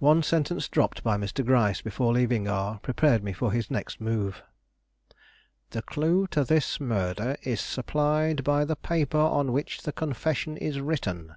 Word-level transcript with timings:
One 0.00 0.24
sentence 0.24 0.66
dropped 0.68 1.04
by 1.04 1.16
Mr. 1.16 1.46
Gryce 1.46 1.80
before 1.80 2.12
leaving 2.12 2.48
R 2.48 2.80
prepared 2.80 3.22
me 3.22 3.32
for 3.32 3.52
his 3.52 3.70
next 3.70 4.00
move. 4.00 4.42
"The 5.70 5.82
clue 5.82 6.26
to 6.32 6.42
this 6.42 6.80
murder 6.80 7.36
is 7.44 7.60
supplied 7.60 8.42
by 8.42 8.64
the 8.64 8.74
paper 8.74 9.16
on 9.18 9.52
which 9.52 9.82
the 9.82 9.92
confession 9.92 10.56
is 10.56 10.80
written. 10.80 11.36